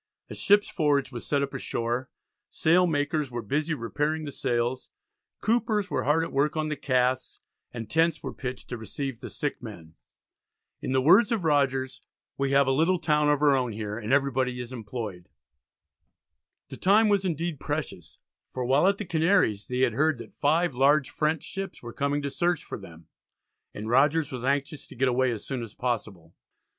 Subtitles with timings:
[0.31, 2.09] A ship's forge was set up ashore;
[2.49, 4.89] sail makers were busy repairing the sails;
[5.41, 7.39] coopers were hard at work on the casks;
[7.71, 9.93] and tents were pitched to receive the sick men.
[10.81, 12.01] In the words of Rogers
[12.35, 15.29] "we have a little town of our own here, and every body is employed."
[16.69, 18.17] The time was indeed precious,
[18.49, 22.23] for while at the Canaries they had heard that five large French ships were coming
[22.23, 23.05] to search for them,
[23.71, 26.33] and Rogers was anxious to get away as soon as possible.